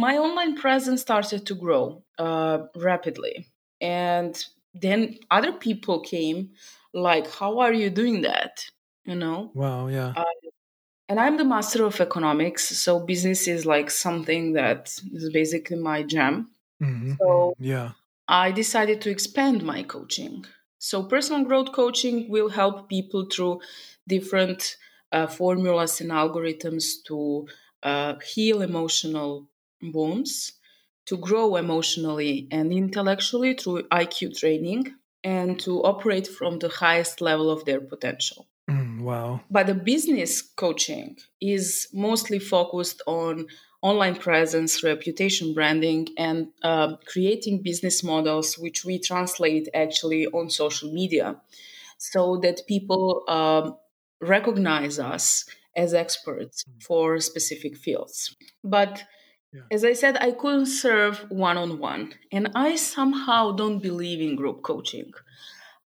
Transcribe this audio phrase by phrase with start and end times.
[0.00, 3.46] my online presence started to grow uh, rapidly.
[3.80, 4.42] And
[4.74, 6.50] then other people came,
[6.92, 8.64] like, How are you doing that?
[9.04, 9.50] You know?
[9.54, 10.12] Wow, yeah.
[10.16, 10.24] Uh,
[11.08, 12.68] and I'm the master of economics.
[12.78, 16.50] So business is like something that is basically my jam.
[16.80, 17.14] Mm-hmm.
[17.18, 17.64] So, mm-hmm.
[17.64, 17.90] yeah.
[18.28, 20.44] I decided to expand my coaching.
[20.78, 23.60] So, personal growth coaching will help people through
[24.06, 24.76] different
[25.12, 27.48] uh, formulas and algorithms to
[27.82, 29.48] uh, heal emotional
[29.82, 30.52] wounds,
[31.06, 34.94] to grow emotionally and intellectually through IQ training,
[35.24, 38.48] and to operate from the highest level of their potential.
[38.70, 39.40] Mm, wow.
[39.50, 43.46] But the business coaching is mostly focused on
[43.82, 50.92] online presence, reputation branding, and uh, creating business models, which we translate actually on social
[50.92, 51.36] media
[51.98, 53.76] so that people um,
[54.20, 55.44] recognize us
[55.76, 56.82] as experts mm.
[56.82, 58.36] for specific fields.
[58.62, 59.04] But
[59.52, 59.62] yeah.
[59.70, 62.14] as I said, I couldn't serve one on one.
[62.32, 65.12] And I somehow don't believe in group coaching.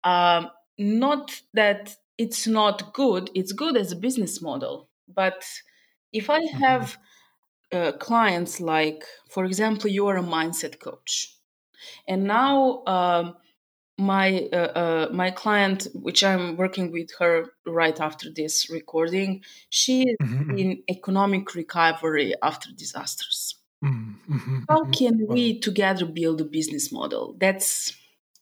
[0.04, 4.90] Um, not that it's not good, it's good as a business model.
[5.08, 5.46] But
[6.12, 6.58] if I mm-hmm.
[6.60, 6.98] have
[7.72, 11.36] uh, clients like, for example, you are a mindset coach,
[12.08, 13.36] and now um,
[13.98, 20.04] my uh, uh, my client, which I'm working with her right after this recording, she
[20.04, 20.36] is mm-hmm.
[20.36, 20.58] mm-hmm.
[20.58, 23.56] in economic recovery after disasters.
[23.84, 24.34] Mm-hmm.
[24.34, 24.59] mm-hmm.
[24.70, 25.34] How can wow.
[25.34, 27.36] we together build a business model?
[27.39, 27.94] That's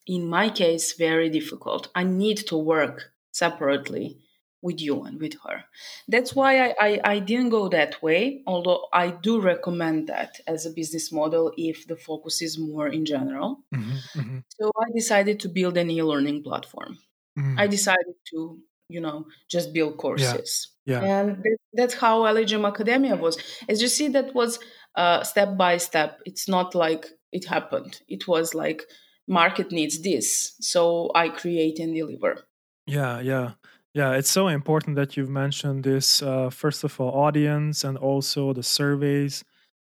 [0.07, 1.89] in my case very difficult.
[1.95, 4.17] I need to work separately
[4.61, 5.63] with you and with her.
[6.07, 10.65] That's why I, I, I, didn't go that way, although I do recommend that as
[10.65, 13.63] a business model if the focus is more in general.
[13.73, 14.37] Mm-hmm, mm-hmm.
[14.49, 16.99] So I decided to build an e learning platform.
[17.37, 17.59] Mm-hmm.
[17.59, 18.59] I decided to,
[18.91, 20.69] you know, just build courses.
[20.85, 21.01] Yeah.
[21.01, 21.19] yeah.
[21.19, 23.37] And that's how LHM Academia was.
[23.69, 24.59] As you see, that was
[24.95, 26.19] uh, step by step.
[26.25, 28.83] It's not like it happened, it was like
[29.27, 30.55] market needs this.
[30.59, 32.45] So I create and deliver.
[32.85, 33.51] Yeah, yeah.
[33.93, 36.21] Yeah, it's so important that you've mentioned this.
[36.21, 39.43] Uh, first of all, audience and also the surveys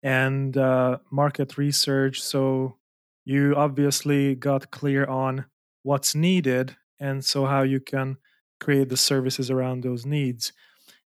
[0.01, 2.21] and uh, market research.
[2.21, 2.77] So
[3.25, 5.45] you obviously got clear on
[5.83, 8.17] what's needed and so how you can
[8.61, 10.53] create the services around those needs.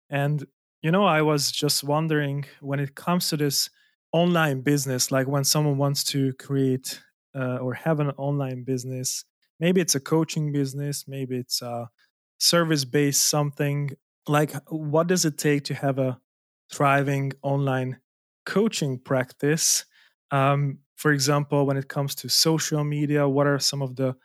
[0.10, 0.46] And,
[0.82, 3.70] you know, I was just wondering when it comes to this
[4.12, 7.02] online business, like when someone wants to create
[7.36, 9.26] uh, or have an online business,
[9.60, 11.90] maybe it's a coaching business, maybe it's a
[12.40, 13.92] service based something
[14.28, 16.20] like what does it take to have a
[16.72, 17.98] thriving online
[18.46, 19.86] coaching practice
[20.32, 24.16] um, for example when it comes to social media what are some of the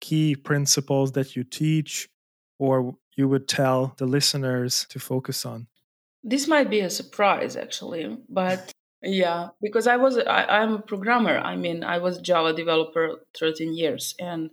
[0.00, 2.08] key principles that you teach
[2.58, 5.66] or you would tell the listeners to focus on
[6.22, 8.72] this might be a surprise actually but
[9.02, 13.74] yeah because i was I, i'm a programmer i mean i was java developer 13
[13.74, 14.50] years and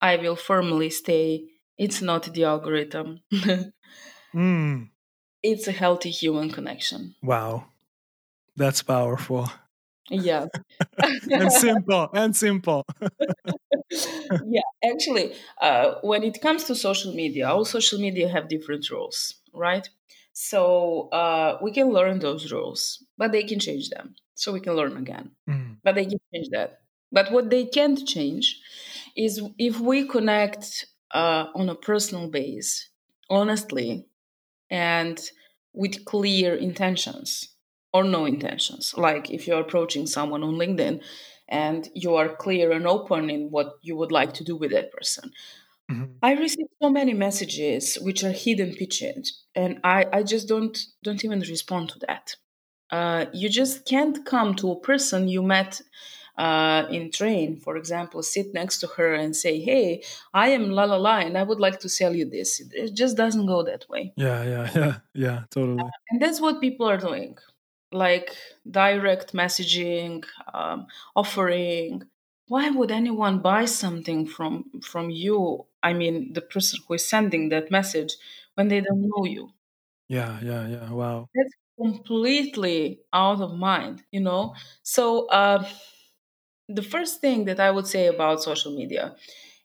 [0.00, 1.44] i will firmly stay
[1.78, 3.20] it's not the algorithm.
[4.34, 4.88] mm.
[5.42, 7.14] It's a healthy human connection.
[7.22, 7.66] Wow.
[8.56, 9.48] That's powerful.
[10.10, 10.46] Yeah.
[11.30, 12.84] and simple and simple.
[13.90, 19.34] yeah, actually, uh, when it comes to social media, all social media have different rules,
[19.54, 19.88] right?
[20.32, 24.14] So uh, we can learn those rules, but they can change them.
[24.34, 25.76] So we can learn again, mm.
[25.82, 26.80] but they can change that.
[27.10, 28.60] But what they can't change
[29.16, 32.90] is if we connect uh, on a personal base,
[33.30, 34.06] honestly,
[34.70, 35.18] and
[35.72, 37.54] with clear intentions
[37.92, 38.94] or no intentions.
[38.96, 41.00] Like if you're approaching someone on LinkedIn
[41.48, 44.92] and you are clear and open in what you would like to do with that
[44.92, 45.32] person.
[45.90, 46.12] Mm-hmm.
[46.22, 51.24] I receive so many messages which are hidden pitches, and I, I just don't don't
[51.24, 52.34] even respond to that.
[52.90, 55.80] Uh, you just can't come to a person you met
[56.38, 60.02] uh, in train, for example, sit next to her and say, "Hey,
[60.34, 63.16] I am la la la, and I would like to sell you this." It just
[63.16, 64.12] doesn't go that way.
[64.16, 65.80] Yeah, yeah, yeah, yeah, totally.
[65.80, 67.38] Uh, and that's what people are doing,
[67.92, 68.36] like
[68.70, 72.02] direct messaging, um, offering.
[72.48, 75.66] Why would anyone buy something from from you?
[75.82, 78.14] I mean, the person who is sending that message
[78.54, 79.52] when they don't know you.
[80.08, 80.90] Yeah, yeah, yeah.
[80.92, 81.30] Wow.
[81.34, 84.54] That's completely out of mind, you know.
[84.82, 85.26] So.
[85.28, 85.68] Uh,
[86.68, 89.16] the first thing that I would say about social media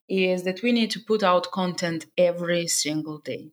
[0.09, 3.51] is that we need to put out content every single day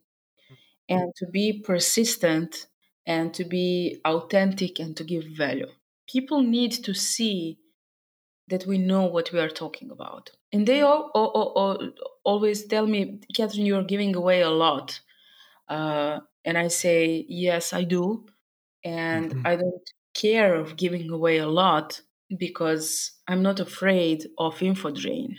[0.88, 2.67] and to be persistent
[3.08, 5.66] and to be authentic and to give value.
[6.06, 7.58] People need to see
[8.48, 10.30] that we know what we are talking about.
[10.52, 11.90] And they all, all, all,
[12.22, 15.00] always tell me, Catherine, you're giving away a lot.
[15.68, 18.26] Uh, and I say, yes, I do.
[18.84, 19.46] And mm-hmm.
[19.46, 22.00] I don't care of giving away a lot
[22.38, 25.36] because I'm not afraid of info drain.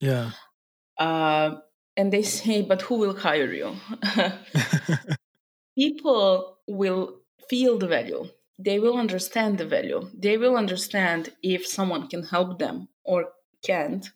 [0.00, 0.30] Yeah.
[0.98, 1.56] Uh,
[1.96, 3.76] and they say, but who will hire you?
[5.80, 7.04] People will
[7.48, 8.24] feel the value.
[8.58, 10.02] They will understand the value.
[10.14, 13.20] They will understand if someone can help them or
[13.62, 14.06] can't.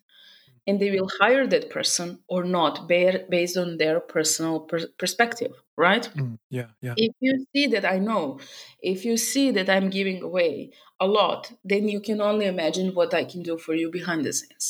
[0.66, 6.04] And they will hire that person or not based on their personal per- perspective, right?
[6.16, 6.94] Mm, yeah, yeah.
[6.96, 8.40] If you see that I know,
[8.80, 13.12] if you see that I'm giving away a lot, then you can only imagine what
[13.14, 14.66] I can do for you behind the scenes.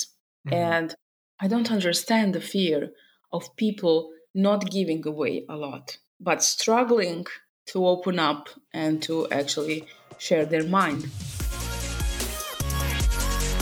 [0.47, 0.55] Mm-hmm.
[0.57, 0.95] And
[1.41, 2.91] I don't understand the fear
[3.33, 7.27] of people not giving away a lot, but struggling
[7.67, 9.87] to open up and to actually
[10.19, 11.09] share their mind.